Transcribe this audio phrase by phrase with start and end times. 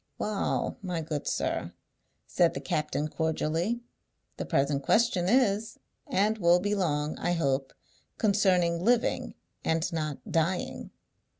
[0.17, 1.73] "Wa'al, my good sir,"
[2.25, 3.81] said the captain cordially,
[4.37, 5.77] "the present question is,
[6.07, 7.71] and will be long, I hope,
[8.17, 10.89] concerning living, and not dying.